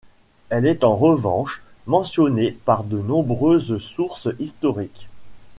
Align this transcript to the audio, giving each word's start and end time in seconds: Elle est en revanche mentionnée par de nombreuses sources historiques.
Elle 0.49 0.65
est 0.65 0.83
en 0.83 0.95
revanche 0.95 1.61
mentionnée 1.85 2.57
par 2.65 2.83
de 2.85 2.97
nombreuses 2.97 3.77
sources 3.77 4.29
historiques. 4.39 5.07